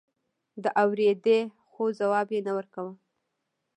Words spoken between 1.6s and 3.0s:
خو ځواب يې نه ورکاوه.